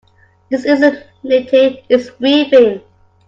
[0.49, 2.81] This isn't knitting, its weaving.